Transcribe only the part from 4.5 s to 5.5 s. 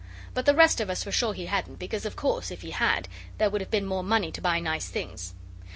nice things.